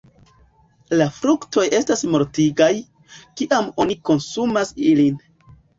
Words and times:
La 1.01 1.07
fruktoj 1.17 1.67
estas 1.81 2.03
mortigaj, 2.15 2.73
kiam 3.43 3.73
oni 3.85 4.01
konsumas 4.11 4.79
ilin. 4.93 5.27